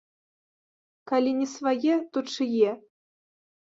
[1.13, 2.69] Калі не свае, то чые?